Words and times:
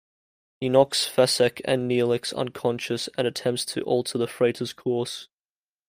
He 0.59 0.67
knocks 0.67 1.07
Fesek 1.07 1.61
and 1.63 1.87
Neelix 1.87 2.33
unconscious 2.35 3.07
and 3.19 3.27
attempts 3.27 3.63
to 3.65 3.83
alter 3.83 4.17
the 4.17 4.25
freighter's 4.25 4.73
course. 4.73 5.27